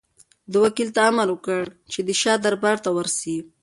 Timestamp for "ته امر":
0.95-1.27